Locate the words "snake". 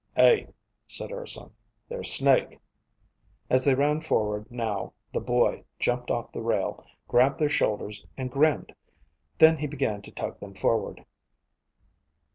2.11-2.57